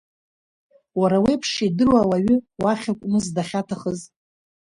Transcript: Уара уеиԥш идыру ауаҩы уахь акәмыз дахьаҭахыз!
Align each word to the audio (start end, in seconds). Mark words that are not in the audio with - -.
Уара 0.99 1.17
уеиԥш 1.23 1.51
идыру 1.67 1.95
ауаҩы 2.01 2.37
уахь 2.61 2.85
акәмыз 2.91 3.25
дахьаҭахыз! 3.35 3.99